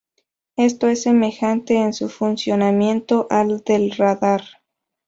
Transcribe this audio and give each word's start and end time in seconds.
Esto 0.55 0.87
es 0.87 1.03
semejante 1.03 1.75
en 1.77 1.93
su 1.93 2.09
funcionamiento 2.09 3.27
al 3.29 3.59
del 3.59 3.91
radar. 3.91 4.41